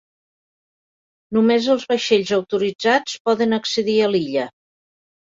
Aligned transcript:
Només 1.37 1.67
els 1.73 1.83
vaixells 1.91 2.31
autoritzats 2.37 3.19
poden 3.29 3.53
accedir 3.59 3.99
a 4.07 4.09
l'illa. 4.15 4.47